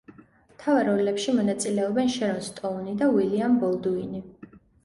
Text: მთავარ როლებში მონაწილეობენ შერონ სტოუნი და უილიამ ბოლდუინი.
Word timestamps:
მთავარ 0.53 0.87
როლებში 0.89 1.35
მონაწილეობენ 1.41 2.09
შერონ 2.15 2.41
სტოუნი 2.49 2.97
და 3.03 3.13
უილიამ 3.19 3.63
ბოლდუინი. 3.67 4.27